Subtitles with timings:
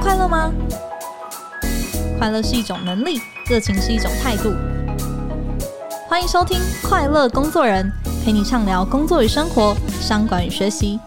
[0.00, 0.52] 快乐吗？
[2.18, 4.54] 快乐是一种能力，热情是一种态度。
[6.08, 6.56] 欢迎收听
[6.88, 7.90] 《快乐工作人》，
[8.24, 11.00] 陪你畅聊工作与生活、商管与学习。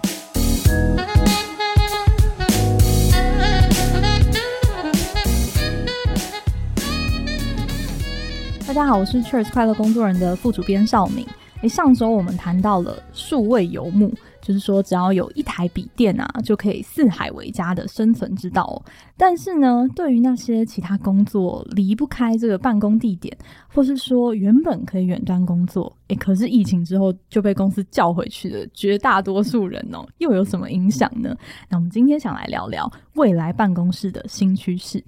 [8.67, 11.25] 大家好，我是 Cheers 快乐工作人的副主编绍敏。
[11.61, 14.13] 诶，上周我们谈到了数位游牧。
[14.41, 18.84] 就是说，只要有一台笔电啊，就可以四海为家的生存之道。
[19.16, 23.38] 但是呢，对于那些其他工作离不开这个办公地点，
[23.73, 31.36] 或是说原本可以远端工作，诶，可是疫情之后就被公司叫回去的绝大多数人哦，又有什么影响呢？
[31.70, 35.03] 那我们今天想来聊聊未来办公室的新趋势。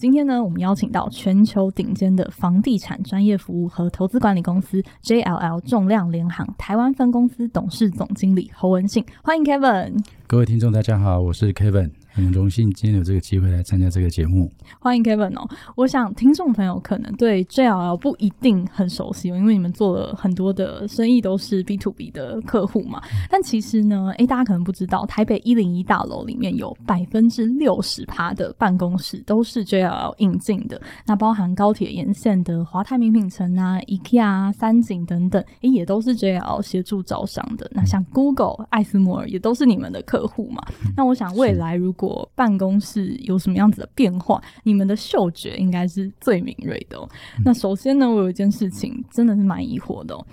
[0.00, 10.02] 今天呢，我们邀请到全球顶尖的房地产专业服务和投资管理公司 JLL 重量联行台湾分公司董事总经理侯文信，欢迎 Kevin。
[10.26, 11.90] 各位听众，大家好，我是 Kevin。
[12.12, 15.48] 很荣幸今天有这个机会来参加这个节目，欢迎 Kevin 哦。
[15.76, 23.00] 我想听众朋友可能对 JLL 不一定很熟悉，因为你们做了很多的生意都是 B to B 的客户嘛。
[23.30, 37.70] 但其实呢，诶，大家可能不知道，台北一零一大楼里面有百分之六十趴的办公室都是 JLL 引进的，那包含高铁沿线的华泰名品城啊、IKEA 啊、三井等等，诶，也都是 JLL 协助招商的。
[37.72, 40.60] 那像 Google、艾斯摩尔也都是你们的客户嘛。
[40.96, 44.40] 那我想未来如果我办公室有什么样子的变化？
[44.62, 46.98] 你们的嗅觉应该是最敏锐的。
[47.44, 50.26] 那首先呢，我有一件事情真的是蛮疑惑的哦，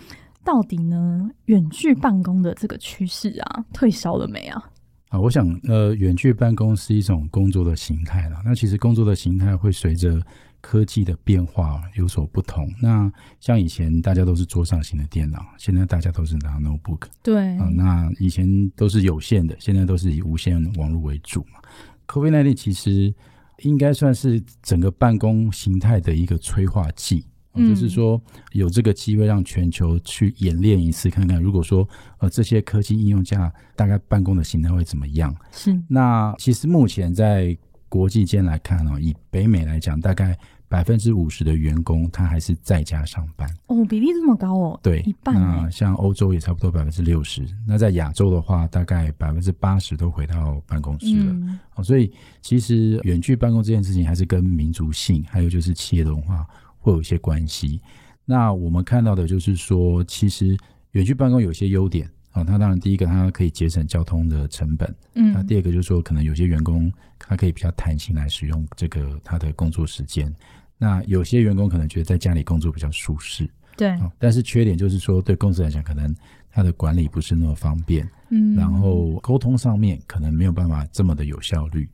[0.44, 4.64] 到底呢，远距办公的这个趋势啊，退烧了没啊？
[5.10, 8.42] 啊，我想呃，远距办公是一种工作的形态了。
[8.44, 10.22] 那其实工作的形态会随着。
[10.68, 12.70] 科技的变化有所不同。
[12.82, 17.04] 那像以前大家都是桌上型的电脑，现在大家都是拿 notebook。
[17.24, 21.62] 对啊，那以前都是有线的，现在都是以无线网络为主嘛。
[22.06, 23.14] COVID-19 其实
[23.60, 35.34] 应该算是整个办公形态的一个催化剂，嗯，就是说有这个机会让全球去演练一次，看看如果说呃这些科技应用下，大概办公的形态会怎么样。
[35.50, 35.82] 是。
[35.88, 37.58] 那其实目前在
[37.88, 40.38] 国际间来看哦，以北美来讲，大概
[40.70, 45.34] 百分之五十的员工他还是在家上班哦，比例这么高哦，对，一半。
[45.36, 51.32] 那像欧洲也差不多百分之六十，那在亚洲的话，大概百分之八十都回到办公室了。
[51.32, 51.60] 嗯。
[51.76, 52.12] 哦，所以
[52.42, 56.46] 其实远距办公这件事情还是跟民族性，还有就是企业的文化
[56.80, 57.82] 会有一些关系。
[58.26, 60.58] 那我们看到的就是说，其实
[60.92, 62.10] 远距办公有些优点。
[62.34, 64.96] 哦，他当然第一个，它可以节省交通的成本。
[65.16, 70.32] 嗯，那第二个就是说，可能有些员工他可以比较弹性来使用这个他的工作时间。
[70.78, 73.50] 那有些员工可能觉得在家里工作比较舒适。
[73.76, 76.16] 对，哦，但是缺点就是说，对公司来讲，可能
[76.52, 78.08] 他的管理不是那么方便。
[78.30, 81.88] 嗯，然后沟通上面可能没有办法这么的有效率。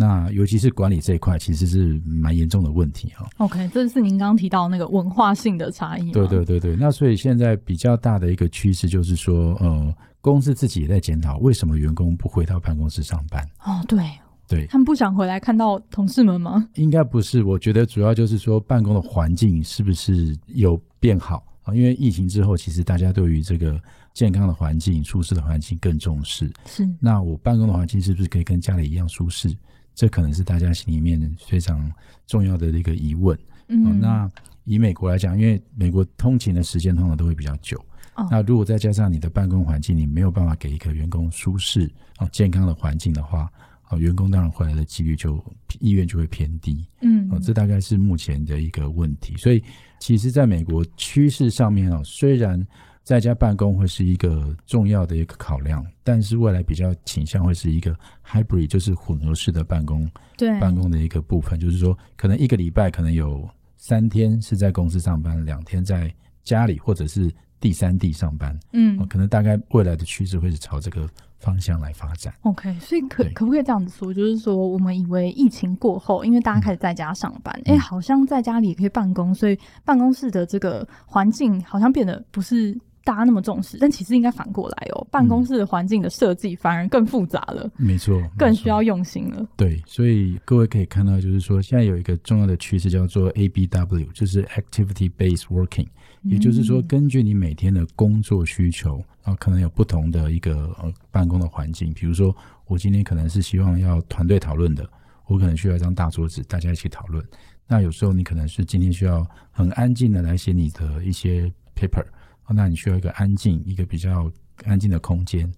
[0.00, 3.28] 那尤其是管理这一块，其实是蛮严重的问题哈。
[3.38, 6.12] OK，这是您刚刚提到那个文化性的差异。
[6.12, 13.44] 对对对对，那所以现在比较大的一个趋势就是说，呃，公司自己也在检讨，为什么员工不回到办公室上班？
[13.64, 13.98] 哦，对
[14.48, 16.66] 对，他们不想回来看到同事们吗？
[16.74, 21.74] 应该不是，我觉得主要就是说办公的环境是不是有变好啊？
[21.74, 23.78] 因为疫情之后，其实大家对于这个
[24.14, 26.50] 健康的环境、舒适的环境更重视。
[26.64, 29.54] 是，那我办公的环境是不是可以跟家里一样舒适？
[29.94, 31.92] 这可能是大家心里面非常
[32.26, 33.38] 重要的一个疑问。
[33.66, 34.30] 嗯、哦，那
[34.64, 37.76] 以美国来讲，因为美国通勤的时间通常都会比较久。
[38.14, 43.50] 哦，那如果再加上你的办公环境，你没有办法给一个员工舒适、啊、健康的环境的话，
[43.90, 45.42] 哦，员工当然回来的几率就
[45.80, 46.86] 意愿就会偏低。
[47.00, 49.36] 嗯，哦，这大概是目前的一个问题。
[49.36, 49.62] 所以，
[49.98, 52.64] 其实在美国趋势上面哦，虽然
[53.02, 60.06] 在家办公会是一个重要的一个考量，但是未来比较倾向会是一个 hybrid，就是混合式的办公，
[60.36, 66.14] 对，办公的一个部分，就是说可能一个礼拜可能有三天是在公司上班，两天在
[66.44, 71.08] 家里或者是第三地上班，嗯，可能大概未来的趋势会是朝这个
[71.38, 72.32] 方向来发展。
[72.42, 82.78] OK，所以可可不可以这样子说，就是说我们以为疫情过后，因为大家开始在家上班，哎、嗯欸，好像在家里也可以办公，所以办公室的这个环境好像变得不是。
[83.04, 85.06] 大家那么重视，但其实应该反过来哦。
[85.10, 89.48] 办公室的环境的设计反而更复杂了，没错，更需要用心了。
[89.56, 95.86] 对，所以各位可以看到，就是说现在有一个重要的趋势叫做 ABW，就是 Activity Based Working，
[96.22, 101.92] 也就是说根据你每天的工作需求啊，可能有不同的一个呃办公的环境。
[101.92, 102.34] 比如说，
[102.66, 104.88] 我今天可能是希望要团队讨论的，
[105.26, 107.24] 我可能需要一张大桌子，大家一起讨论。
[107.66, 112.04] 那有时候你可能是今天需要很安静的来写你的一些 paper。
[112.50, 114.32] 那你需要一个安静、一个比较
[114.64, 115.52] 安静的空间。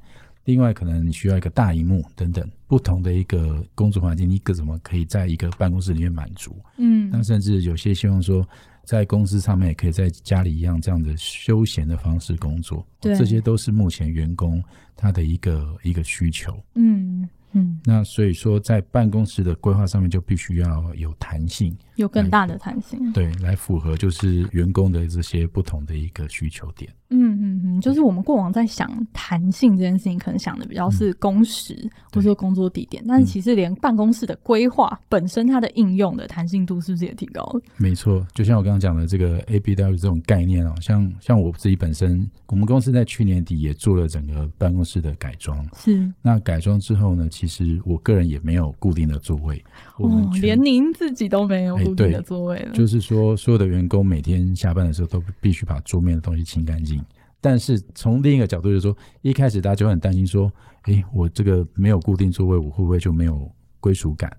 [0.45, 6.59] 另外可能你需要一个大荧幕等等不同的一个工作环境，你可怎么可以在一个办公室里面满足？
[6.79, 8.47] 嗯，那甚至有些希望说。
[8.83, 14.61] 在公司上面也可以在家里一样这样的休闲的方式工作，对，这些都是目前员工
[14.97, 16.61] 他的一个一个需求。
[16.75, 17.29] 嗯。
[17.53, 26.93] 嗯，那所以说，在办公室的规划上面就必须要有弹性，有更大的弹性，对，来符合就是员工的这些不同的一个需求点。
[27.11, 37.61] 嗯嗯嗯，就是我们过往在想弹性这件事情，可能想的比较是工时、嗯、或者说工作地点，但是其实连办公室的规划本身，它的应用的弹性度是不是也提高了？
[37.77, 46.11] 没错，就像我刚刚讲的这个 ABW 这种概念哦，像像我自己本身，我们公司在去年底也做了整个办公室的改装，是。
[46.23, 47.29] 那改装之后呢？
[47.31, 49.65] 其实我个人也没有固定的座位，
[50.09, 52.73] 哦，连您自己都没有固定的座位了。
[52.73, 57.03] 欸、就是说，所有的员工每天下班的时候都必须把桌面的东西清干净。
[57.41, 60.53] 但是从另一个角度就是说，一开始大家就很担心说，
[60.83, 63.51] 哎、欸，我这个没有固定座位，我会不会就没有
[63.81, 64.31] 归属感？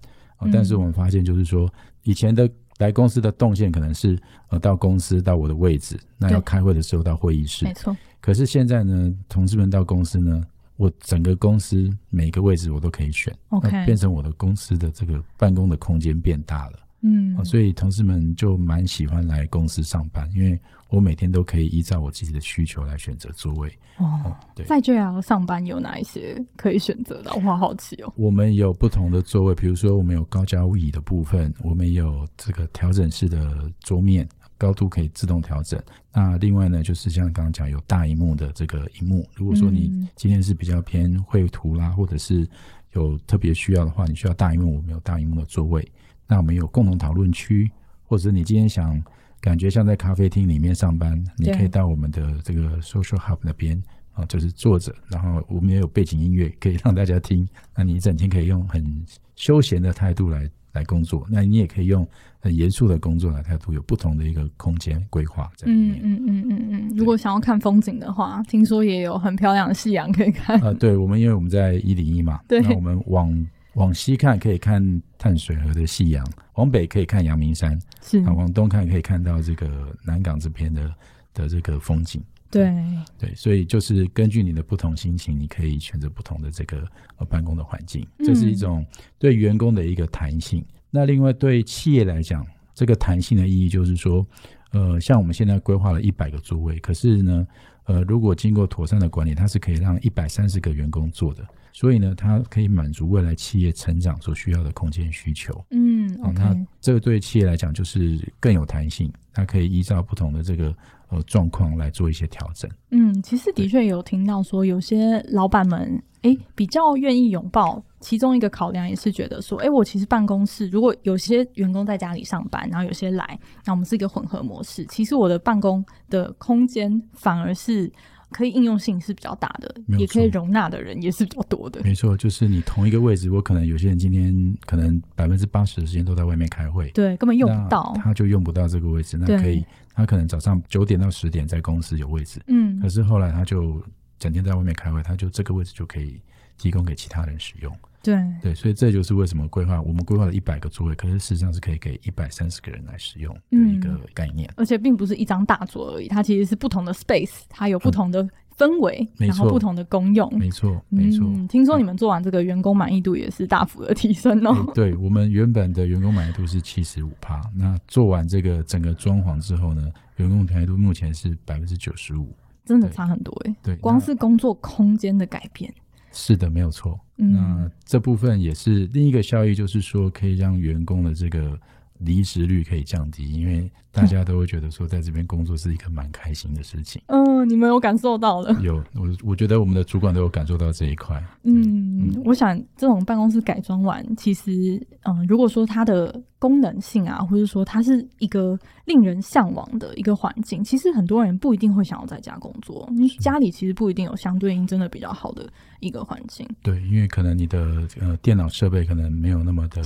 [0.52, 1.72] 但是我们发现就是说，
[2.04, 2.50] 以前的
[2.80, 4.18] 来公司的动线可能是
[4.50, 7.96] 呃到公司到我的位置，那要开会的时候到会议室，没错。
[8.20, 10.44] 可是现在呢，同事们到公司呢。
[10.82, 23.72] 我整个公司每个位置我都可以选，OK，变成我的公司的这个办公的空间变大了，嗯，所以同事们就蛮喜欢来公司上班，因为我每天都可以依照我自己的需求来选择座位。
[23.98, 27.32] 哦，对，在 JLL 上班有哪一些可以选择的？
[27.36, 28.12] 我好好奇哦。
[28.16, 34.28] 我们有不同的座位，比如说我们有高脚椅的部分，我们有这个调整式的桌面。
[34.62, 35.82] 高度可以自动调整。
[36.14, 39.28] 那另外呢，就是像刚刚讲有大荧幕的这个荧幕。
[39.34, 42.48] 如果说你今天是比较偏绘图啦，或者是
[42.92, 45.92] 有特别需要的话，你需要大荧幕，我们有大荧幕的座位。
[46.28, 47.72] 那我们有共同讨论区，
[48.04, 49.04] 或者你今天想
[49.40, 53.82] 感觉像在咖啡厅里面上班，你可以到我们的这个 social hub 那边
[54.14, 57.50] 啊，就是坐着，然后我们也有背景音乐可以让大家听。
[57.76, 59.04] 那你一整天可以用很
[59.36, 60.48] 休闲的态度来。
[60.74, 62.08] 来工作，那你也可以用
[62.42, 66.00] 很严肃的工作的态度，有不同的一个空间规划在里面。
[66.02, 66.94] 嗯嗯嗯嗯嗯。
[66.98, 70.60] 如果想要看风景的话，听说也有很漂亮的夕阳可以看。
[70.60, 80.92] 呃，对，我们因为我们在一零一嘛，对，那我们往往西看可以看淡水河的夕阳，往北可以看阳明山，是啊，往东看可以看到这个南港这边的
[81.34, 82.22] 的这个风景。
[82.50, 82.70] 对
[83.18, 86.86] 对，所以就是根据你的不同心情，你可以选择不同的这个
[87.18, 88.86] 呃办公的环境，这是一种
[89.18, 90.66] 对员工的一个弹性。
[90.92, 94.26] 嗯、那另外对企业来讲，这个弹性的意义就是说，
[94.72, 97.48] 呃，像我们现在规划了一百个座位，可是呢，
[97.86, 101.44] 呃，如果经过妥善的管理，它是可以让一百三十个员工坐的，
[101.74, 105.66] 所以呢，它可以满足未来企业成长所需要的空间需求。
[105.72, 110.76] 嗯，好、okay 哦，那这个对企业来讲就是更有弹性，它可以依照不同的这个。
[111.12, 112.70] 呃，状况来做一些调整。
[112.90, 117.84] 嗯，其实的确有听到说，有些老板们哎，比较愿意拥抱。
[118.00, 124.84] 其中一个考量也是觉得说，哎，我其实办公室如果有些员工在家里上班，然后有些来，那我们是一个混合模式。
[124.86, 127.92] 其实我的办公的空间反而是。
[128.34, 131.82] 可以应用性是比较大的，也可以容纳的人也是比较多的。
[131.84, 134.34] 没错，就是你同一个位置，我可能有些人今天
[134.66, 139.18] 可能百分之八十的时间都在外面开会，对，根本用不到，他就用不到这个位置。
[139.18, 143.84] 那可以，他可能早上九点到十点在公司有位置，嗯，可是后来他就
[144.18, 146.22] 整天在外面开会，他就这个位置就可以
[146.58, 147.76] 提供给其他人使用。
[148.04, 154.50] 对对，所以这就是为什么规划我们规划了一百个座位，可是事实上是可以给一百三十个人来使用的一个概念。
[154.50, 158.28] 嗯，而且并不是一张大桌而已，它其实是不同的 space，它有不同的
[158.62, 160.32] 氛围，嗯，然后不同的功用。
[160.38, 161.26] 没错，没错。
[161.28, 164.54] 嗯，听说你们做完这个员工满意度也是大幅的提升哦。
[164.54, 172.30] 欸，对，我们原本的员工满意度是七十五趴，那做完这个整个装潢之后呢，员工满意度目前是百分之九十五，
[172.64, 173.56] 真的差很多哎。
[173.64, 175.74] 对，光是工作空间的改变。
[176.12, 177.00] 是的，没有错。
[177.18, 181.58] 嗯，那这部分也是另一个效益，就是说可以让员工的这个
[182.04, 187.02] 离职率可以降低，因为大家都会觉得说在这边工作是一个蛮开心的事情。
[187.08, 188.52] 嗯，你们有感受到了？
[188.62, 191.22] 有，我我觉得我们的主管都有感受到这一块。
[191.44, 202.90] 嗯，嗯，我想这种办公室改装完，其实，嗯，如果说它的功能性啊，或者说它是一个令人向往的一个环境，其实很多人不一定会想要在家工作。
[202.92, 205.48] 你家里其实不一定有相对应真的比较好的
[205.82, 206.48] 一个环境。
[206.62, 209.84] 对，因为可能你的呃电脑设备可能没有那么的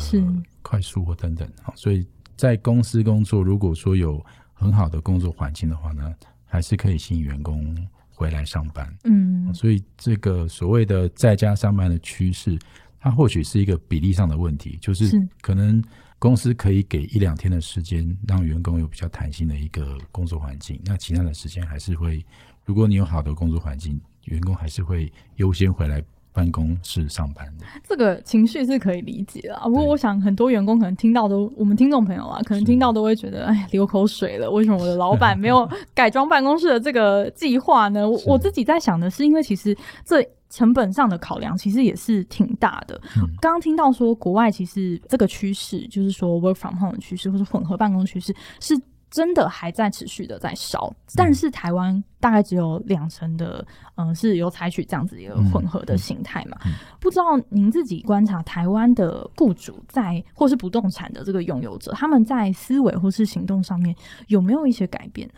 [0.62, 2.06] 快速或等等，所以
[2.38, 4.24] 在公司工作，如果说有
[4.54, 6.14] 很好的工作环境的话呢，
[6.46, 7.76] 还是可以吸引员工
[8.12, 8.96] 回来上班。
[9.06, 12.60] 嗯，所以这个所谓的在家上班的趋势，
[13.00, 15.84] 它或许是一个比例上的问题，就是可能。
[16.18, 20.80] 公司可以给一两天的时间，让员工有比较弹性的一个工作环境。
[20.86, 22.26] 那其他的时间还是会，
[22.64, 27.66] 如果你有好的工作环境，员工还是会优先回来办公室上班的。
[27.84, 34.50] 这个情绪是可以理解的，不过我想很多员工可能听到都，我们听众朋友啊，可能听到都会觉得，哎，流口水了。
[34.50, 38.10] 为什么我的老板没有改装办公室的这个计划呢？
[38.10, 40.24] 我我自己在想的是，因为其实这。
[40.48, 42.98] 成本上的考量其实也是挺大的。
[43.42, 50.94] 刚刚听到说，国外其实这个趋势，就是说 work from home 的趋势，或者混合办公趋势，是真的还在持续的在烧。
[51.16, 56.58] 但是台湾大概只有两成的，嗯，是有采取这样子一个混合的形态嘛？
[57.00, 63.96] 不知道您自己观察台湾的雇主在，或是不动产的这个拥有者，他们在思维或是行动上面
[64.28, 65.30] 有没有一些改变？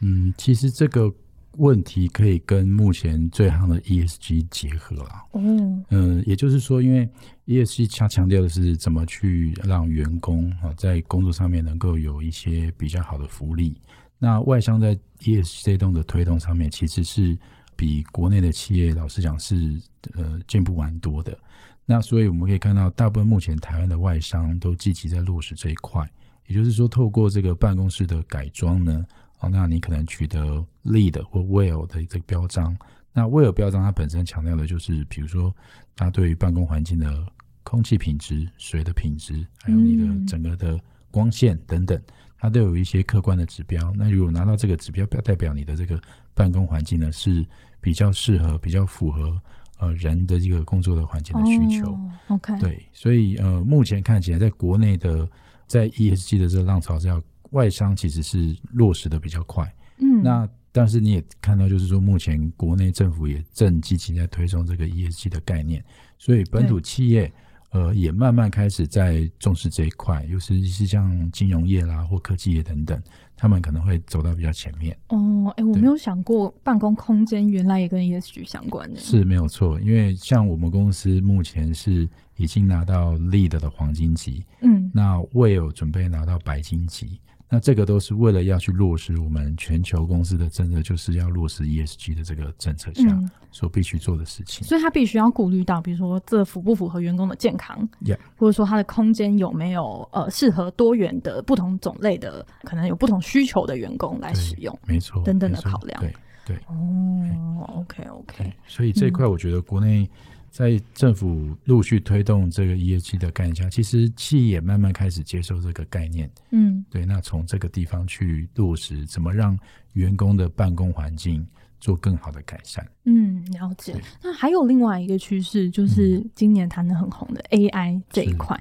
[0.00, 1.12] 嗯，其实这个。
[1.56, 5.24] 问题可以跟目前最夯的 ESG 结合啊。
[5.34, 7.10] 嗯，呃，也就是说，因为
[7.50, 13.76] ESG 强强调的是怎么去让员工啊在工作上面能够有一些比较好的福利。
[14.20, 17.36] 那外商在 ESG 这栋的推动上面，其实是
[17.74, 19.82] 比国内的企业老实讲是
[20.14, 21.36] 呃进步蛮多的。
[21.84, 26.08] 那所以我们可以看到，大部分目前台湾的外商都积极在落实这一块。
[26.46, 29.04] 也就是说，透过这个办公室的改装呢。
[29.40, 32.76] 哦，那你可能取得 LEED 或 WELL 的这个标章。
[33.12, 35.52] 那 WELL 标章它本身强调的就是，比如说
[35.96, 37.26] 它对于办公环境的
[37.70, 40.76] 空气品质、水的品质，还有你的整个的
[41.08, 41.96] 光线等等，
[42.36, 43.92] 它都有一些客观的指标。
[43.96, 46.00] 那如果拿到这个指标，表代表你的这个
[46.34, 47.46] 办公环境呢是
[47.80, 49.40] 比较适合、比较符合
[49.78, 51.86] 呃人的这个工作的环境的需求。
[51.86, 55.30] Oh, OK，对，所以呃，目前看起来，在国内的
[55.68, 57.22] 在 ESG 的这个浪潮之下。
[57.52, 65.84] 外商其实是落实的比较快，嗯，那但是你也看到，就是说目前国内政府也正积极在推动这个 ESG 的概念，
[66.16, 67.32] 所以本土企业
[67.70, 73.00] 呃也慢慢开始在重视这一块，尤其是像金融业啦或科技业等等，
[73.36, 74.96] 他们可能会走到比较前面。
[75.08, 87.20] 哦，哎、欸，我没有想过办公空间原来也跟 ESG 相关的，是没有错，因为像我们公司目前是已经拿到 LEED 的黄金级，嗯，那 WELL 准备拿到白金级。
[87.52, 93.02] 那这个都是为了要去落实我们全球公司的政策，就是要落实 ESG 的这个政策下
[93.50, 94.64] 所必须做的事情。
[94.64, 97.88] 嗯、所以，他必须要顾虑到，比如说这符不符合员工的健康.
[98.36, 106.00] 或者说他的空间有没有呃适合多元的不同种类的，可能有不同需求的员工来使用，没错，等等的考量。
[106.00, 106.14] 对
[106.46, 108.52] 对哦，OK OK。
[108.68, 110.08] 所以这一块，我觉得国内。
[110.50, 116.30] 在政府陆续推动这个 ESG 的概念下，其实企业也慢慢开始接受这个概念。
[116.50, 117.06] 嗯，对。
[117.06, 119.58] 那从这个地方去落实，怎么让
[119.92, 121.46] 员工的办公环境
[121.78, 122.84] 做更好的改善？
[123.04, 123.94] 嗯，了解。
[124.22, 128.60] 那还有另外一个趋势，就是今年谈的很红的 AI 这一块。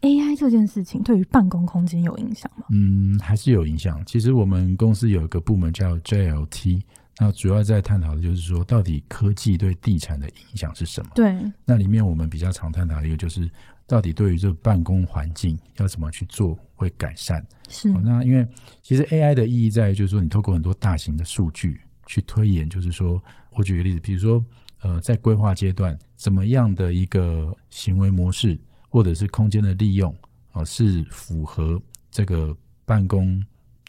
[0.00, 2.64] AI 这件事情对于办公空间有影响吗？
[2.70, 4.02] 嗯，还是有影响。
[4.06, 6.80] 其实我们公司有一个部门叫 JLT。
[7.18, 11.10] 那主要在探讨的就是说，到底科技对地产的影响是什么？
[11.14, 13.50] 对，那里面我们比较常探讨的一个就是，
[13.86, 17.42] 到底对于这个办公环境要怎么去做会改善？
[17.70, 17.88] 是。
[17.90, 18.46] 那因为
[18.82, 24.44] 其实 AI 的意义在于，就是说你透过很多大型的数据去推演，就是说我举个例子，比如说
[24.82, 28.58] 呃，在规划阶段，怎么样的一个行为模式
[28.90, 30.14] 或者是空间的利用
[30.52, 31.80] 啊，是符合
[32.10, 32.54] 这个
[32.84, 33.42] 办公。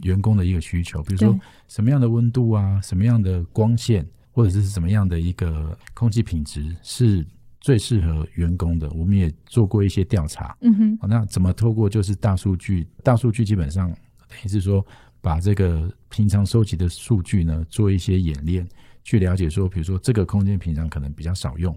[0.03, 7.25] 员工的一个需求，比如说什么样的温度啊，什么样的光线，或者是什么样的一个空气品质是
[7.59, 8.89] 最适合员工的。
[8.91, 12.87] 我们也做过一些调查，嗯哼，那怎么透过就是大数据？
[13.03, 13.89] 大数据基本上
[14.27, 14.85] 等于是说，
[15.21, 18.67] 把这个平常收集的数据呢，做一些演练，
[19.03, 21.75] 去了解说，比如说这个空间平常可能比较少用，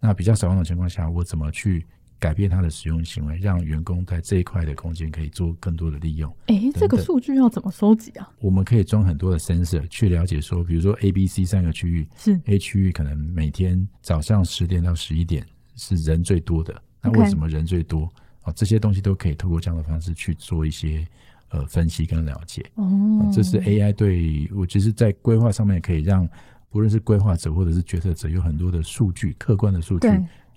[0.00, 1.86] 那比较少用的情况下，我怎么去？
[2.20, 6.30] 改变他的使用行为，让员工在这一块的空间可以做更多的利用。
[6.48, 8.30] 哎、欸，这个数据要怎么收集啊？
[8.40, 15.46] 我们可以装很多的 sensor 去了解说，比如说 A、B、C 三个区域，是 A 区域可能每天早上十点到十一点
[15.76, 18.06] 是人最多的，那为什么人最多？
[18.42, 21.06] 啊，这些东西都可以透过这样的方式去做一些
[21.48, 22.64] 呃分析跟了解。
[22.74, 26.28] 哦，这是 AI 对我其实，在规划上面可以让
[26.68, 30.08] 不论是规划者或者是决策者有很多的数据，客观的数据。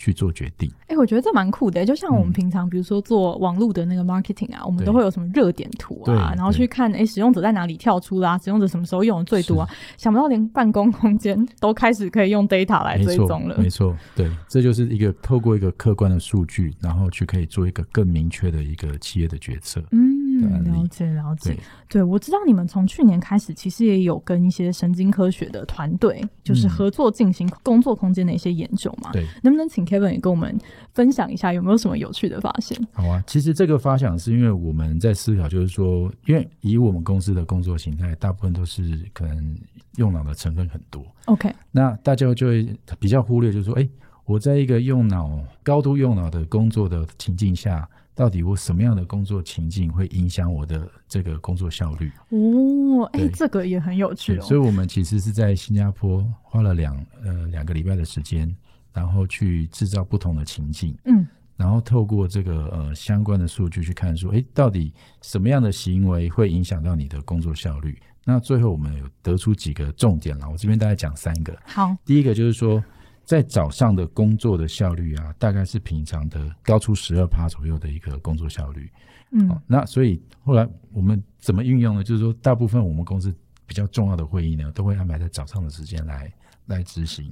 [0.04, 1.86] 去做决定，哎、欸，我觉得这蛮酷的。
[1.86, 9.70] 就像我们平常，比如说做网络的那个 marketing 啊，嗯、我们都会有什么热点图啊，然后去看，哎、欸，使用者在哪里跳出啦、啊，使用者什么时候用的最多啊？
[9.98, 13.58] 想不到连办公空间都开始可以用 data 来追踪了。
[13.58, 19.82] 没错，对，这就是一个透过一个客观的数据，然后去可以做一个更明确的一个企业的决策。
[19.92, 20.13] 嗯。
[20.44, 20.70] 的案例。
[20.70, 21.60] 了解了解，对，
[21.90, 29.12] 对我知道你们从去年开始，其实也有跟一些神经科学的团队，就是合作进行工作空间的一些研究嘛。
[29.12, 30.58] 对，能不能请 Kevin 也跟我们
[30.94, 32.78] 分享一下，有没有什么有趣的发现？
[32.92, 39.58] 好啊，其实这个发想是因为我们在思考，就是说，因为以我们公司的工作形态，大部分都是可能
[39.96, 41.06] 用脑的成分很多。
[41.26, 43.88] OK，那大家就会比较忽略，就是说，哎。
[44.26, 52.12] 我在一个用脑、高度用脑的工作的情境下，到底我什么样的工作情境会影响我的这个工作效率？
[52.30, 54.42] 哦，哎，这个也很有趣哦。
[54.42, 58.56] 所以，我们其实是在新加坡花了两呃两个礼拜的时间，
[58.94, 61.26] 然后去制造不同的情境，嗯，
[61.58, 68.00] 然后透过这个呃相关的数据去看，说，哎，到底什么样的行为会影响到你的工作效率？
[68.26, 71.58] 那最后我们有得出几个重点了，我这边大概讲三个。
[71.66, 72.84] 好，第一个就是说。
[73.24, 78.90] 在早上的工作的效率啊，大概是平常的高出十二趴左右的一个工作效率。
[79.32, 82.04] 嗯，哦、那所以后来我们怎么运用呢？
[82.04, 83.34] 就是说，大部分我们公司
[83.66, 86.32] 比较重要的会议呢，都会安排在早上的时间来
[86.66, 87.32] 来执行。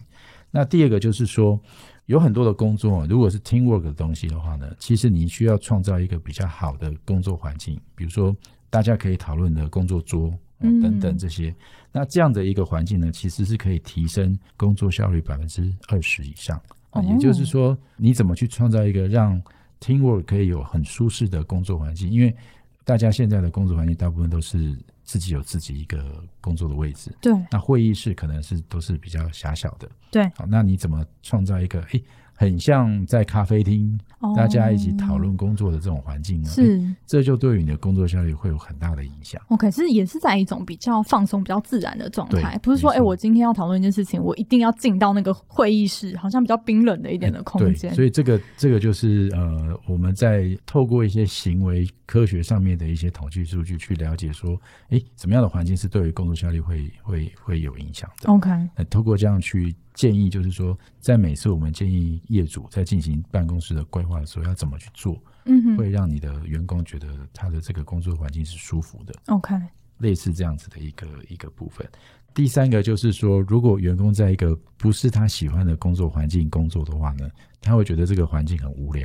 [0.49, 1.59] 那第二个就是说，
[2.05, 8.35] 有很多的工作，如果是 teamwork 的东西的话呢，其实你需要创造一个比较好的工作环境，比如说
[8.69, 10.33] 大家可以讨论的工作桌。
[10.61, 11.53] 等等这些，
[11.91, 16.61] 那这样的一个环境呢，其实是可以提升工作效率百分之二十以上。
[16.91, 19.41] 啊，也就是说，你怎么去创造一个让
[19.79, 22.09] teamwork 可以有很舒适的工作环境？
[22.09, 22.35] 因为
[22.83, 27.15] 大家现在的工作环境大部分都是自己有自己一个工作的位置。
[27.21, 27.33] 对。
[27.49, 29.89] 那会议室可能是都是比较狭小的。
[30.11, 30.29] 对。
[30.35, 31.81] 好，那你怎么创造一个？
[31.91, 32.03] 诶
[32.41, 33.95] 很像在咖啡厅，
[34.35, 39.39] 大家一起讨论工作的这种环境呢，哦、是、欸，这就对于你的工作效率会有很大的影响。
[39.49, 47.95] OK，是也是在一种比较放松、比较自然的状态，不是说，哎、欸，我今天要讨论一件事情，我一定要进到那个会议室，好像比较冰冷的一点的空间、欸。
[47.95, 59.75] 所以这个这个就是呃，我们在透过一些行为科学上面的一些统计数据去了解说，哎、欸，什么样的环境是对于工作效率会会会有影响的？OK，那透过这样去。
[60.01, 65.15] 建议就是说，在每次我们建议业主在进行办公室的规划的时候，要怎么去做，
[65.45, 69.13] 嗯哼，会让你的员工觉得他的这个工作环境是舒服的。
[69.27, 69.53] OK，
[69.99, 71.87] 类似这样子的一个一个部分。
[72.33, 77.29] 第三个就是说，如果员工在一个不是他喜欢的工作环境工作的话呢，
[77.61, 79.03] 他会觉得这个环境很无聊。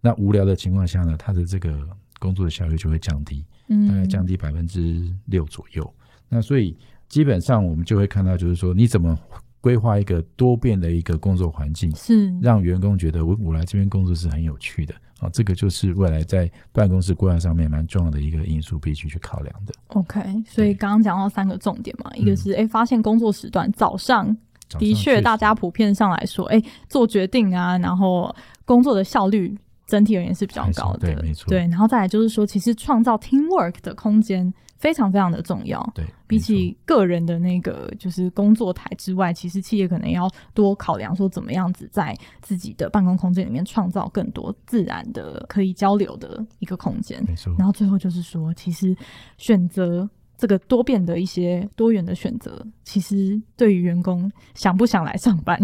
[0.00, 5.94] 那无聊的情况下呢，他的这个工作的效率就会降低，嗯，大概降低百分之六左右。
[6.28, 6.76] 那所以
[7.08, 9.16] 基本上我们就会看到，就是说你怎么。
[9.62, 19.72] 规划一个多变的一个工作环境，是让员工觉得我我来这边工作是很有趣的啊，这个就是未来在办公室规划上面蛮重要的一个因素，必须去考量的。
[19.88, 24.36] OK，所以刚刚讲到三个重点嘛，一个是哎、嗯，发现工作时段早上
[24.80, 34.52] 的确大家普遍上来说，哎，做决定啊，然后工作的效率整体而言是比较高的，对，没错，对，然后再来就是说，其实创造 teamwork 的空间。
[34.82, 35.80] 非常非常的重要。
[35.94, 47.22] 对，比起个人的那个就是工作台之外，其实企业可能要多考量说怎么样子在自己的办公空间里面创造更多自然的可以交流的一个空间。
[47.28, 47.54] 没错。
[47.56, 48.96] 然后最后就是说，其实
[49.38, 55.56] 选择这个多变的一些多元的选择，其实对于员工想不想来上班，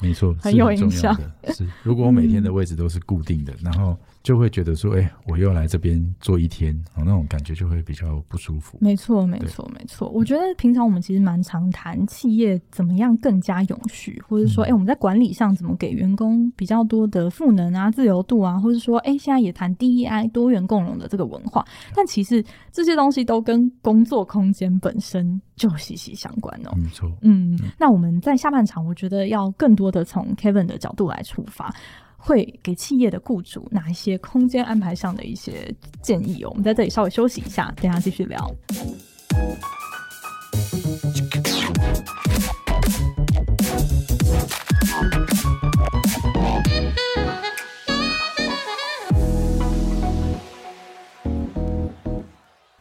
[0.00, 1.12] 没错，很有影响。
[1.48, 3.98] 是，如果我每天的位置都是固定的，嗯、然后。
[4.22, 8.76] 就会觉得说，哎、欸，我又来这边做一天，哦，那种感觉就会比较不舒服。
[8.80, 10.10] 没错，没错，没错。
[10.10, 21.64] 我觉得平常我们其实蛮常谈企业怎么样更加永续，或者说，哎、欸，我们在管理上怎么给员工比较多的赋能啊、自由度啊，或者说，哎、欸，现在也谈 DEI 多元共融的这个文化。
[21.94, 26.70] 但其实这些东西都跟工作空间本身就息息相关哦。
[26.76, 31.74] 没错，嗯，那我们在下半场，我觉得要更多的从 Kevin 的角度来出发。
[32.22, 36.50] 会给企业的雇主哪一些空间安排上的一些建议哦？
[36.50, 38.38] 我们在这里稍微休息一下，等下继续聊。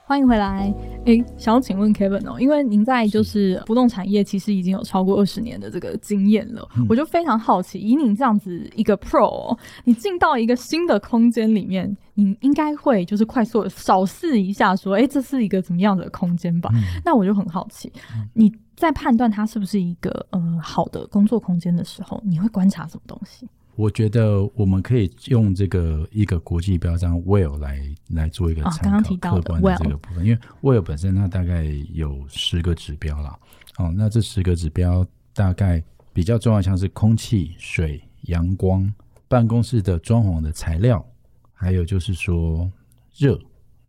[0.05, 0.73] 欢迎回来。
[1.09, 16.69] 诶，想要请问 Kevin 哦，因为您在就是不动产业其实已经有超过二十年的这个经验了，嗯，我就非常好奇，以你这样子一个 Pro 哦，你进到一个新的空间里面，你应该会就是快速的扫视一下，说，哎，这是一个怎么样的空间吧？
[16.75, 17.91] 嗯，那我就很好奇，
[18.35, 23.47] 你在判断它是不是一个呃好的工作空间的时候，你会观察什么东西？
[23.79, 31.63] 我觉得我们可以用这个一个国际标章 WELL 来来做一个参考，哦、刚刚提到客观的这个部分，因为 WELL 本身它大概
[31.93, 33.39] 有十个指标啦。
[33.77, 38.93] 哦，那这十个指标大概比较重要，像是空气、水、阳光、
[39.29, 41.05] 办公室的装潢的材料，
[41.53, 42.69] 还有就是说
[43.15, 43.39] 热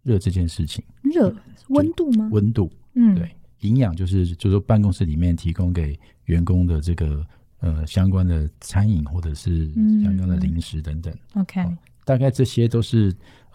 [0.05, 0.85] 热这件事情。
[1.03, 1.35] 热
[1.71, 2.29] 温度吗？
[2.31, 3.29] 温度，嗯，对。
[3.63, 7.27] 营养就是就是说办公室里面提供给员工的这个
[7.61, 11.15] 呃相关的餐饮或者是相关的零食等等。
[11.35, 13.15] 嗯、OK，、哦、大概这些都是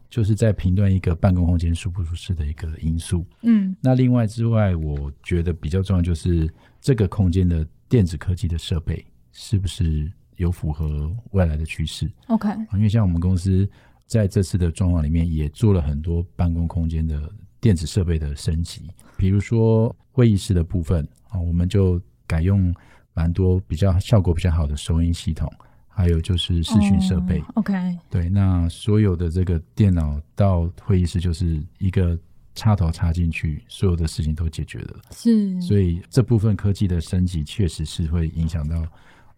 [0.09, 3.25] 就是在评断一个办公空间舒不舒适的一个因素。
[3.41, 13.69] 嗯，那另外之外，我觉得比较重要就是这个空间的电子科技的设备是不是有符合未来的趋势？OK，因为像我们公司
[14.05, 17.31] 在这次的状况里面也做了很多办公空间的。
[17.61, 22.71] 电子设备的升级，比如说会议室的部分啊，我们就改用
[23.15, 25.51] 蛮多比较效果比较好的收音系统，
[25.87, 27.39] 还有就是视讯设备。
[27.39, 32.19] Oh, OK，对，那所有的这个电脑到会议室就是一个
[32.53, 34.99] 插头插进去，所有的事情都解决了。
[35.11, 38.85] 是，所以这部分科技的升级确实是会影响到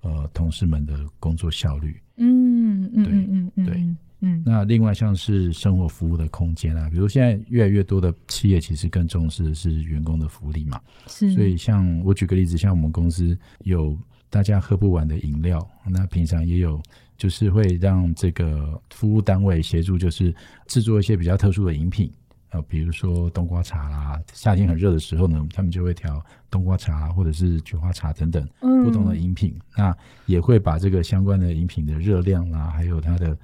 [0.01, 2.01] 呃同事们的工作效率。
[2.17, 3.95] 嗯嗯，对嗯嗯对。
[4.21, 11.31] 嗯，那另外像是生活服务的空间啊，比如现在越来越多的企业其实更重视的是员工的福利嘛，是。
[11.33, 13.95] 所以像我举个例子，像我们公司有
[14.27, 16.81] 大家喝不完的饮料，那平常也有
[17.15, 20.33] 就是会让这个服务单位协助，就是
[20.65, 22.11] 制作一些比较特殊的饮品
[22.49, 28.43] 啊，比如说冬瓜茶啦，夏天很热的时候呢，他们就会调冬瓜茶或者是菊花茶等等
[28.83, 33.37] 不同的饮品，嗯，那也会把这个相关的饮品的热量啦，还有它的。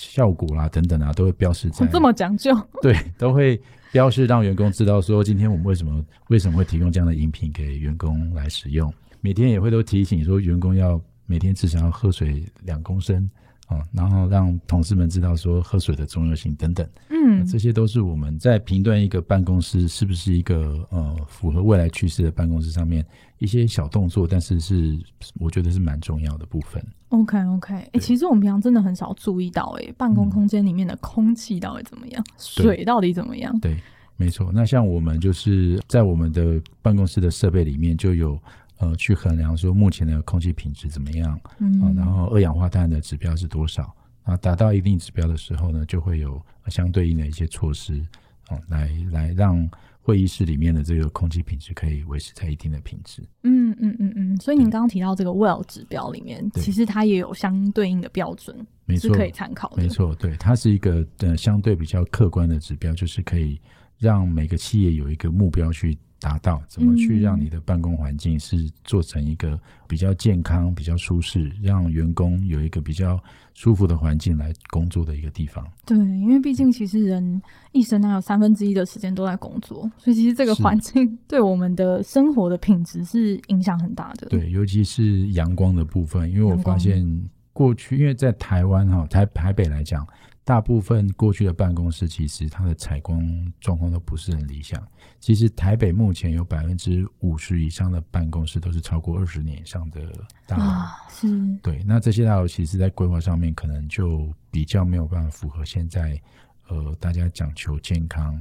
[0.00, 8.92] 效果啦，等等啊，都会标示在这么讲究， 对，都会标示让员工知道说，今天我们为什么为什么会提供这样的饮品给员工来使用。
[9.20, 13.28] 每天也会都提醒说，员工要每天至少要喝水两公升
[13.66, 16.88] 啊，然后让同事们知道说喝水的重要性等等。
[17.10, 23.04] 嗯，这些都是我们在评断一个办公室是不是一个呃符合未来趋势的办公室上面
[23.38, 24.98] 一些小动作，但是是
[25.38, 26.84] 我觉得是蛮重要的部分。
[27.10, 33.58] OK OK，哎、欸，其实我们平常真的很少注意到、欸，哎，办公空间里面的空气到底怎么样、嗯，水到底怎么样？
[33.60, 33.80] 对，
[34.16, 34.50] 没错。
[34.52, 38.38] 那像我们就是在我们的办公室的设备里面就有
[38.78, 44.36] 呃去衡量说目前的空气品质怎么样，嗯，啊、然后二氧化碳的指标是多少啊？
[44.36, 48.04] 达到一定指标的时候呢，就会有相对应的一些措施
[48.48, 49.68] 啊，来来让。
[50.08, 53.22] 会议室里面的这个空气品质可以维持在一定的品质。
[53.42, 59.82] 嗯嗯嗯嗯，所以您刚刚提到这个 WELL 指标里面，其实它也有相对应的标准，没错，是可以参考的。
[59.82, 63.60] 没错，对，它是一个呃相对比较客观的指标，就是可以
[63.98, 65.98] 让每个企业有一个目标去。
[66.20, 73.22] 达到怎么去让你的办公环境是做成一个比较健康、比较舒适，让员工有一个比较
[73.54, 75.64] 舒服的环境来工作的一个地方。
[75.86, 77.40] 对，因为毕竟其实人
[77.72, 84.26] 一生还有三分之一的时间都在工作，所以其实这个环境对我们的生活的品质是影响很大的。
[84.28, 87.06] 对，尤其是阳光的部分，因为我发现
[87.58, 90.06] 过去，因为在台湾哈台台北来讲。
[90.44, 93.22] 大部分过去的办公室，其实它的采光
[93.60, 94.82] 状况都不是很理想。
[95.20, 100.00] 其实台北目前有百分之五十以上的办公室都是超过二十年以上的
[100.46, 100.64] 大楼。
[100.64, 101.28] 啊，是。
[101.62, 106.18] 对，那这些大楼其实在规划上面可能就比较没有办法符合现在
[106.68, 108.40] 呃大家讲求健康。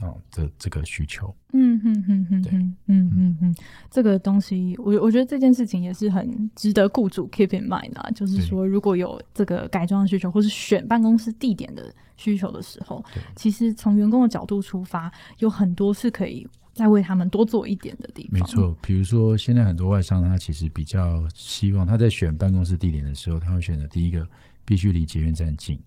[0.00, 3.54] 哦，这这个需求，嗯哼哼哼，对，嗯嗯嗯，
[3.90, 8.10] 这个东西，我我觉得这件事情也是很值得雇主 keep in mind 啊。
[8.10, 13.02] 就是说，如果有这个改装的需求，或是选办公室地点的需求的时候，
[13.34, 18.38] 其实从员工的角度出发，有很多是可以再为他们多做一点的地方。
[18.38, 24.28] 没错，比如说现在很多外商，他其实比较希望他在选办公室地点的时候，他会选择第一个
[24.66, 25.80] 必须离捷运站近。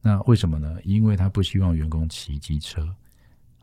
[0.00, 0.76] 那为什么呢？
[0.84, 2.88] 因为他不希望员工骑机车。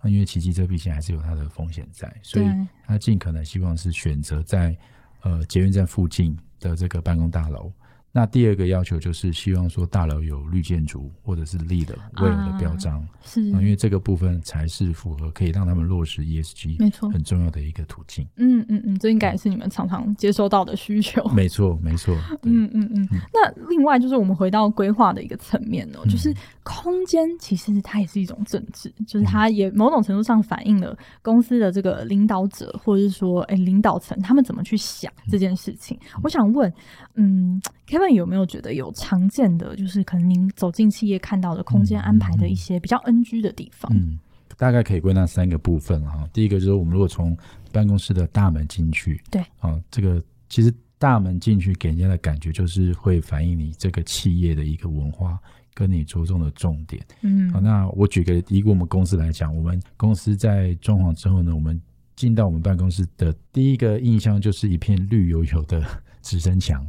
[0.10, 2.46] 因为奇迹这毕竟还是有它的风险在，所以
[2.86, 4.76] 他尽可能希望是选择在
[5.22, 7.72] 呃捷运站附近的这个办公大楼。
[8.16, 18.24] 那第二个要求就是希望说大楼有绿建筑或者是 LEED 的 WELL 的标章，啊，是，因为这个部分才是符合可以让他们落实 ESG 没错很重要的一个途径。
[18.36, 21.28] 嗯嗯嗯，这应该也是你们常常接收到的需求。
[21.30, 22.16] 没错没错。
[22.44, 23.08] 嗯嗯嗯。
[23.34, 26.32] 那另外就是我们回到规划的一个层面哦，嗯，就是
[26.64, 35.98] 空间其实它也是一种政治，就是它也某种程度上反映了公司的这个领导者或者是说哎领导层他们怎么去想这件事情。
[36.16, 36.74] 嗯，我想问，
[37.16, 37.62] 嗯。
[37.86, 43.92] Kevin 有没有觉得有常见的，就是可能您走进企业看到的空间安排的一些比较 NG 的地方？
[43.94, 44.18] 嗯，
[44.58, 46.28] 大概可以归纳三个部分哈。
[46.34, 47.38] 第一个就是我们如果从
[47.72, 55.38] 办公室的大门进去，对，啊，这个其实大门进去给人家的感觉就是会反映你这个企业的一个文化
[55.74, 57.04] 跟你着重的重点。
[57.22, 61.80] 嗯，好，那我举个以我们公司来讲，我们公司在装潢之后呢，我们
[62.16, 65.84] 进到我们办公室的第一个印象就是一片绿油油的
[66.22, 66.84] 直升墙。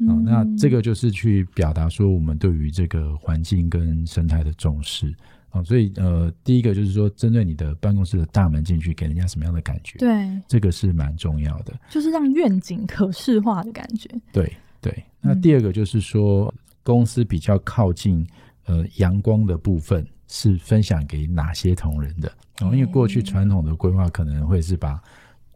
[0.00, 5.08] 啊、哦，那这个就是去表达说我们对于这个环境跟生态的重视
[5.48, 9.98] 啊、啊，所以呃，第一个就是说，针对你的办公室的大门进去，给人家什么样的感觉？
[9.98, 14.06] 对，这个是蛮重要的，就是让愿景可视化的感觉。
[14.32, 18.24] 对对，那第二个就是说，嗯、公司比较靠近
[18.66, 22.32] 呃阳光的部分是分享给哪些同仁的？
[22.60, 25.02] 哦，因为过去传统的规划可能会是把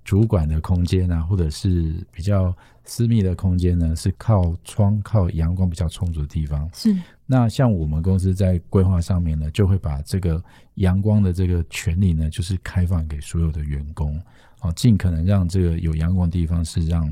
[0.05, 2.53] 主管的空间啊，或者是比较
[2.85, 6.69] 私密的空间呢，是靠窗、靠阳光比较充足的地方。
[6.75, 6.93] 是。
[7.27, 10.43] 那像我们公司在规划上面呢，就会把这个
[10.75, 14.21] 阳光的这个权利呢，就是开放给所有的员工，
[14.59, 17.09] 啊，尽可能让这个有阳光的地方是让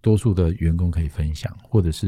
[0.00, 2.06] 多数的员工可以分享，或者是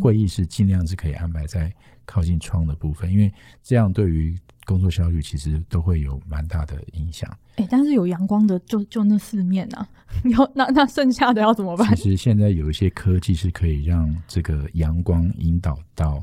[0.00, 1.72] 会议室尽量是可以安排在
[2.04, 7.28] 靠近窗的部分，因为这样对于工作效率其实都会有蛮大的影响。
[7.56, 9.88] 哎，但是有阳光的就就那四面啊，
[10.30, 11.94] 要那那剩下的要怎么办？
[11.96, 16.22] 其实现在有一些科技是可以让这个阳光引导到。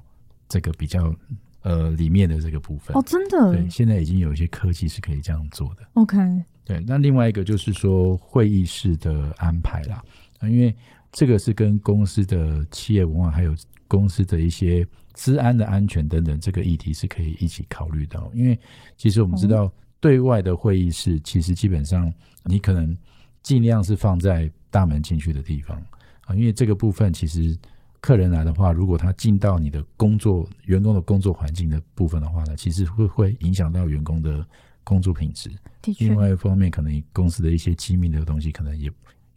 [0.51, 1.13] 这个比较
[1.62, 5.88] 呃里面的这个部分哦，真的对，现在已经有一些科技是可以这样做的。
[5.93, 6.17] OK，
[6.65, 10.03] 对，那另外一个就是说会议室的安排啦，
[10.39, 10.75] 啊，因为
[11.12, 13.56] 这个是跟公司的企业文化还有
[13.88, 18.32] 公司的一些治安的安全等等这个议题是可以一起考虑到。
[18.34, 18.58] 因为
[18.98, 22.98] 其实我们知道，对外的会议室其实基本上你可能
[23.41, 25.78] 尽量是放在大门进去的地方
[26.26, 27.58] 啊，因为这个部分其实。
[28.02, 34.48] 客人来的话，如果他进到你的工作员工的工作环境的部分的话呢，其实会会影响到员工的
[34.86, 35.52] 工作品质。
[35.98, 38.89] 另外一方面，可能公司的一些机密的东西，可能也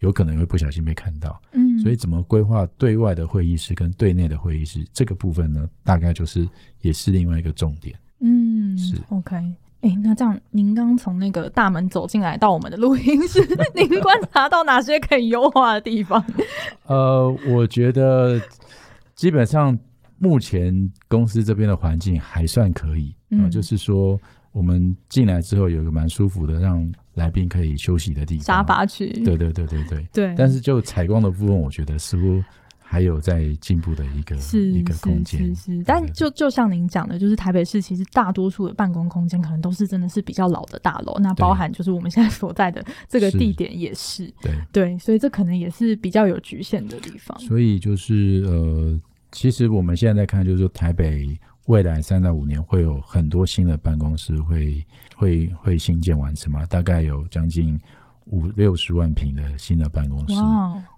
[0.03, 1.41] 有可能会不小心被看到。
[1.53, 1.79] 嗯。
[1.81, 5.69] 所以，怎么规划对外的会议室跟对内的会议室这个部分呢？
[5.83, 6.49] 大概就是
[6.83, 7.99] 也是另外一个重点。
[8.21, 9.35] 嗯，是 OK。
[9.81, 13.41] 哎、欸，那这样，您刚从那个大门走进来到我们的录音室，
[13.75, 16.25] 您观察到哪些可以优化的地方？
[16.87, 18.41] 呃，我觉得
[19.17, 19.77] 基本上
[20.19, 20.73] 目前
[21.09, 24.17] 公司这边的环境还算可以，嗯、呃，就是说
[24.53, 29.09] 我们进来之后有一个蛮舒服的，让来宾可以休息的地方，沙发区。
[29.25, 30.35] 对对对对对对。
[30.37, 32.43] 但是就采光的部分，我觉得似乎。
[32.85, 35.83] 还有在进步的一个是一个空间，是是是。
[35.83, 47.39] 但就就像您讲的，就是台北市其实大多数的办公空间可能都是真的是比较老的大楼，那包含就是我们现在所在的这个地点也是，是对对，所以这可能也是比较有局限的地方。
[47.39, 51.35] 所以就是呃，其实我们现在在看，就是说台北
[51.67, 54.85] 未来三到五年会有很多新的办公室会
[55.17, 57.81] 会会新建完成嘛，大概有将近。
[58.27, 60.35] 五六十万平的新的办公室.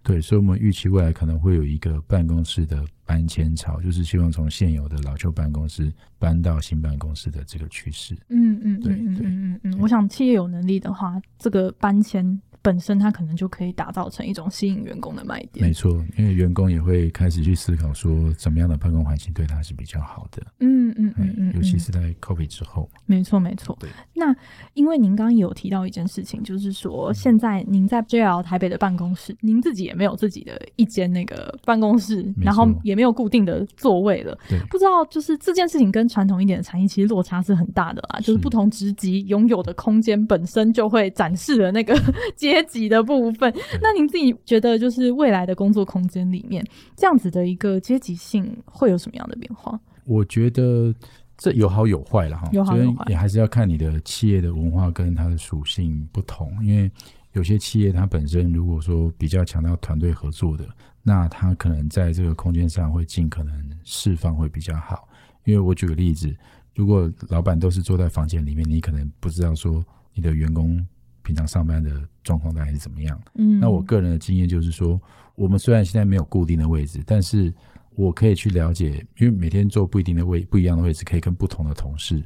[0.02, 8.14] 对，所以我们预期未来可能会有一个办公室的搬迁潮，就是希望从现有的老旧办公室搬到新办公室的这个趋势。
[8.28, 12.40] 嗯嗯，对对嗯嗯，我想企业有能力的话，这个搬迁。
[12.64, 15.66] 本身它可能就可以打造成一种吸引员工的卖点。
[15.66, 20.42] 没错，因为员工也会开始去思考说，怎么样的办公环境对他是比较好的。
[20.60, 22.88] 嗯嗯嗯嗯，尤其是在 COVID 之后。
[23.04, 23.76] 没错没错。
[23.78, 23.90] 对。
[24.14, 24.34] 那
[24.72, 34.34] 因为您刚刚有提到一件事情，就是说现在您在 JLL 台北的办公室，您自己也没有自己的一间那个办公室，然后也没有固定的座位了。
[34.48, 34.58] 对。
[34.70, 41.94] 不知道就是这件事情跟传统一点的产业其实落差是很大的啦，就是不同职级拥有的空间本身就会展示了那个
[42.34, 42.53] 阶。
[42.54, 46.64] 阶级的部分，那您自己觉得，就是未来的工作空间里面，
[46.96, 49.78] 这样子的一个阶级性会有什么样的变化？
[50.04, 50.94] 我觉得
[51.36, 56.52] 这有好有坏了哈，有好有坏，也还是要看你的企业的文化跟它的属性不同。
[56.64, 56.88] 因为
[57.32, 60.64] 有些企业它本身如果说比较强调团队合作的，
[61.02, 65.08] 那它可能在这个空间上会尽可能释放会比较好。
[65.44, 66.32] 因为我举个例子，
[66.76, 70.86] 如果老板都是坐在房间里面，你可能不知道说你的员工。
[71.24, 71.90] 平常上班的
[72.22, 73.20] 状况大概是怎么样？
[73.34, 75.00] 嗯，那我个人的经验就是说，
[75.34, 77.52] 我们虽然现在没有固定的位置，但是
[77.96, 82.22] 我可以去了解，因为每天坐不一定的位，不一样的位置，可以跟不同的同事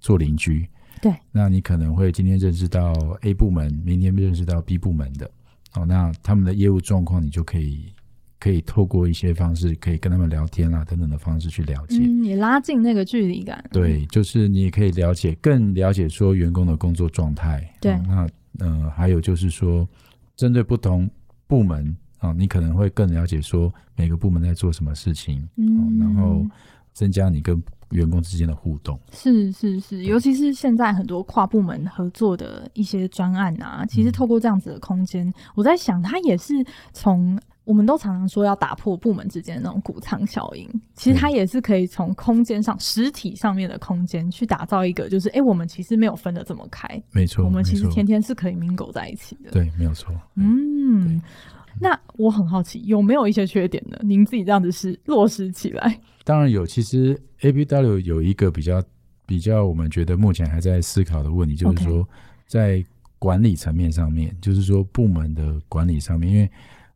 [0.00, 0.68] 做邻居。
[1.00, 5.28] 对，那你可能会今天认识到 A 部门，明天认识到 B 部门的，
[5.74, 7.92] 哦，那他们的业务状况，你就可以
[8.38, 13.64] 可以透过一些方式，可以跟他们聊天啊等等的方式去了解，嗯，也拉近那个距离感。
[13.72, 17.68] 对，就是你也可以了解，更了解说员工的工作状态。
[17.80, 18.28] 对，哦，那。
[18.58, 19.88] 呃，还有就是说，
[20.36, 21.08] 针对不同
[21.46, 26.44] 部门啊，你可能会更了解说每个部门在做什么事情，嗯，然后
[26.92, 28.98] 增加你跟员工之间的互动。
[29.12, 36.54] 是是是，尤其是现在很多跨部门合作的一些专案啊，其实透过这样子的空间，嗯，我在想，它也是
[36.92, 37.38] 从。
[37.64, 50.12] 我们都常常说要打破部门之间的那种谷仓效应，其实它也是可以从空间上、实体上面的空间去打造一个，就是哎，我们其实没有分的这么开，没错，我们其实天天是可以 mingle 在一起的，对，没有错。
[50.34, 51.22] 嗯，
[51.80, 53.96] 那我很好奇，有没有一些缺点呢？
[54.02, 56.00] 您自己这样子是落实起来？
[56.24, 58.82] 当然有，其实 ABW 有一个比较
[59.24, 62.08] 比较我们觉得目前还在思考的问题，就是说
[62.46, 62.84] 在
[63.18, 66.50] 管理层面上面，就是说部门的管理上面，因为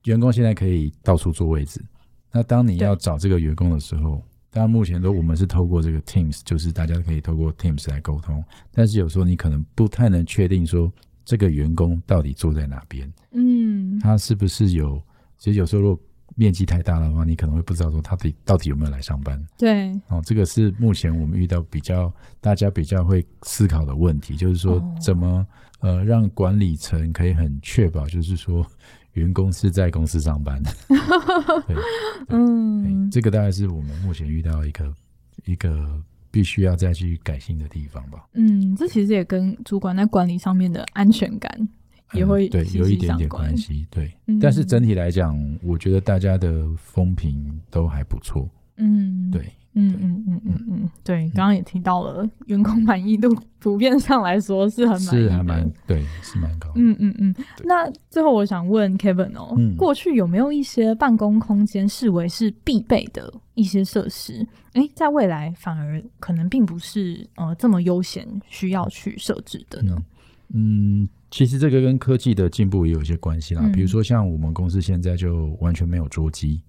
[0.06, 1.84] 员工现在可以到处坐位置，
[2.32, 8.42] 那当你要找这个员工的时候，当然目前都我们是透过这个 Teams，就是大家可以透过 Teams 来沟通，
[8.72, 10.90] 但是有时候你可能不太能确定说
[11.24, 15.02] 这个员工到底坐在哪边，嗯，他是不是有，
[15.38, 16.04] 其实有时候如果
[16.36, 19.42] 面积太大的话，你可能会不知道说他到底到底有没有来上班。
[19.58, 25.26] 对，哦，这个是目前我们遇到比较大家比较会思考的问题，就是说怎么、
[25.80, 28.64] 哦、呃让管理层可以很确保，就是说
[29.16, 30.70] 员工是在公司上班 的。
[31.66, 31.84] 对，对
[32.28, 34.94] 嗯，这个大概是我们目前遇到一个
[35.44, 36.00] 一个
[36.30, 38.24] 必须要再去改进的地方吧。
[38.34, 41.68] 嗯，这其实也跟主管在管理上面的安全感。
[42.12, 48.48] 也会对有一点点关系，对、嗯，但是整体来讲，我觉得大家的风评都还不错。
[48.76, 56.70] 嗯，对，嗯嗯嗯嗯嗯，对，刚刚也提到了员工满意度普遍上来说是很满意，是还蛮对，是蛮高。
[56.74, 57.34] 嗯嗯嗯。
[57.62, 64.46] 那最后我想问 Kevin 哦、嗯，过去有没有一些办公空间视为是必备的一些设施？
[64.72, 69.94] 哎，在未来反而可能并不是呃这么悠闲需要去设置的呢？
[70.54, 71.02] 嗯。
[71.02, 76.62] 嗯其实这个跟科技的进步也有一些关系啦，嗯、比如说像我们公司现在就完全没有桌机，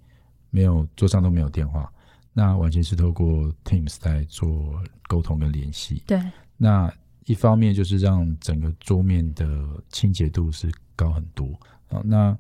[0.49, 1.89] 没有桌上都没有电话，
[2.37, 6.03] 那完全是透过 Teams 在做沟通跟联系。
[6.05, 6.21] 对，
[6.55, 6.93] 那
[7.25, 9.47] 一方面就是让整个桌面的
[9.89, 11.47] 清洁度是高很多
[11.89, 11.99] 啊。
[12.05, 12.37] 那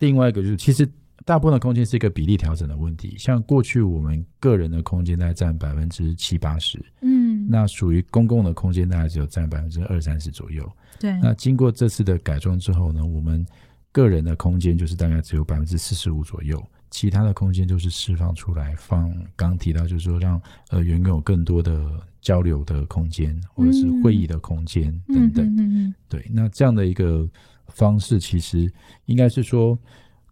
[0.00, 0.86] 另外一个就是，其实
[1.24, 10.70] 大部分的空间是一个比例调整的问题，像过去我们个人的空间大概占百分之七八十，嗯，那属于公共的空间大概只有占百分之二三十左右。
[11.00, 13.46] 对，那经过这次的改装之后呢，我们
[13.92, 19.10] 个人的空间就是大概只有百分之四十五左右，其他的空间就是释放出来放。
[19.36, 21.88] 刚刚提到就是说让呃员工有更多的
[22.20, 25.46] 交流的空间，或者是会议的空间等等。
[25.46, 25.94] 嗯嗯嗯。
[26.08, 27.28] 对，那这样的一个
[27.68, 28.72] 方式，其实
[29.06, 29.78] 应该是说，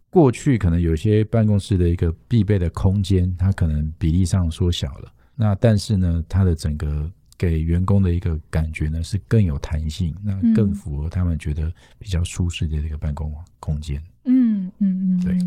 [0.09, 5.11] 过去可能有些办公室的一个必备的空间，它可能比例上缩小了。
[5.35, 14.01] 那但是呢，它的整个给员工的一个感觉呢，是更有弹性，那更符合他们觉得比较舒适的这个办公空间。
[14.25, 15.37] 嗯嗯嗯，对。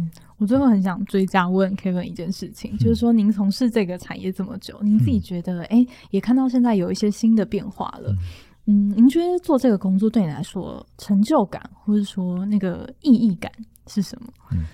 [0.41, 8.11] 我最后很想追加问 Kevin 一件事情，嗯、就是说您从事这个产业这么久，您自己觉得，哎、嗯，也看到现在有一些新的变化了。
[8.67, 13.53] 嗯，您觉得做这个工作对你来说成就感，或者说那个意义感
[13.87, 14.33] 是什么？
[14.53, 14.65] 嗯，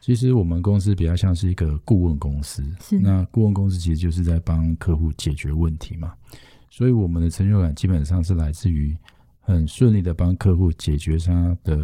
[0.00, 6.12] 其实我们公司比较像是一个顾问公司，是那顾问公司其实就是在帮客户解决问题嘛。
[6.70, 8.96] 所以我们的成就感基本上是来自于
[9.40, 11.76] 很顺利的帮客户解决他的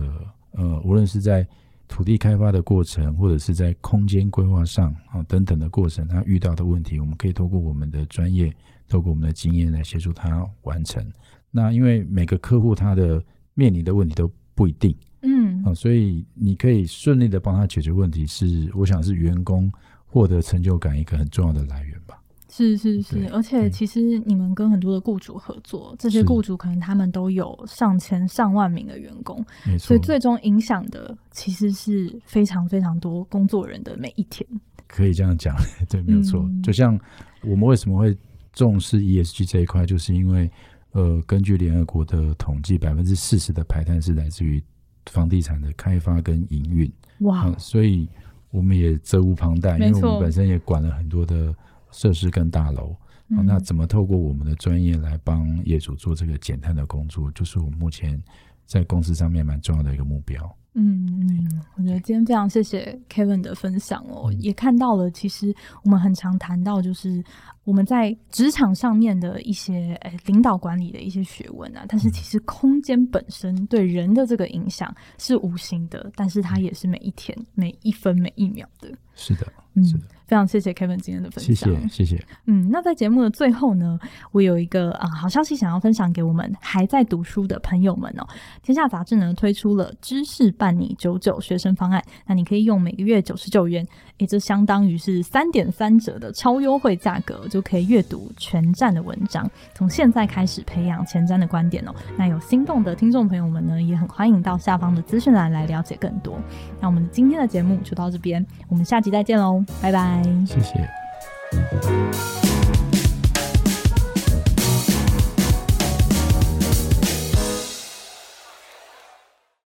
[0.52, 1.44] 呃，无论是在
[1.92, 8.50] 土地开发的过程，或者是在空间规划上啊等等的过程，他遇到的问题，我们可以透过我们的专业，
[8.88, 11.06] 透过我们的经验来协助他完成。
[11.50, 19.70] 那因为每个客户他的面临的问题都不一定，嗯啊，所以你可以顺利的帮他解决问题是，是我想是员工
[20.06, 22.21] 获得成就感一个很重要的来源吧。
[22.54, 29.42] 是是是，而且其实你们跟很多的雇主合作，这些雇主可能他们都有上千上万名的员工，
[29.78, 34.46] 所以最终影响的其实是非常非常多工作人的每一天。
[34.86, 35.56] 可以这样讲，
[35.88, 36.42] 对，没有错。
[36.42, 36.62] 嗯。
[36.62, 37.00] 就像
[37.42, 38.14] 我们为什么会
[38.52, 40.50] 重视 ESG 这一块，就是因为
[40.90, 44.62] 呃，根据联合国的统计，百分之四十的排碳是来自于
[45.06, 46.92] 房地产的开发跟营运。
[47.20, 48.06] 哇，呃，所以
[48.50, 51.54] 我们也责无旁贷，因为我们本身也管了很多的。
[51.92, 52.96] 设施跟大楼，
[53.28, 58.20] 那怎么透过我们的专业来帮业主做这个减碳的工作，就是我们目前
[58.66, 60.56] 在公司上面蛮重要的一个目标。
[60.74, 67.22] 嗯嗯，我觉得今天非常谢谢 Kevin 的分享哦，嗯、也看到了其实我们很常谈到，就是
[67.64, 78.90] 我们在职场上面的一些诶领导管理的一些学问啊，但是其实空间本身对人的这个影响是无形的，但是它也是每一天每一分每一秒的。
[79.14, 79.46] 是的。
[79.74, 79.82] 嗯，
[80.26, 81.54] 非常谢谢 Kevin 今天的分享，
[81.88, 82.26] 谢谢谢谢。
[82.46, 83.98] 嗯，那在节目的最后呢，
[84.30, 88.26] 我有一个啊、呃、好消息想要分享给我们还在读书的朋友们哦。
[88.62, 93.86] 天下杂志呢推出了知识伴你九九学生方案，那你可以用每个月九十九元，
[94.22, 99.50] 也就相当于是三点三折的超优惠价格，就可以阅读全站的文章。
[99.74, 101.92] 从现在开始培养前瞻的观点哦。
[102.16, 106.38] 那有心动的听众朋友们呢，也很欢迎到下方的资讯栏来了解更多。
[106.80, 109.64] 那我们今天的节目就到这边，我们下集再见喽。
[109.82, 112.41] 拜拜，谢谢。